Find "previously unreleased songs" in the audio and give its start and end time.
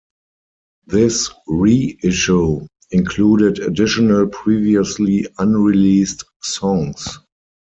4.29-7.19